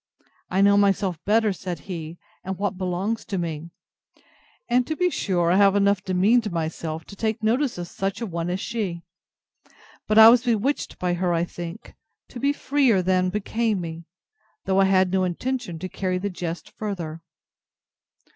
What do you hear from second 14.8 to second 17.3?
had no intention to carry the jest farther.